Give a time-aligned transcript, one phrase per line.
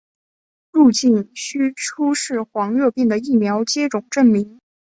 [0.71, 4.59] 入境须出示黄热病的疫苗接种证明。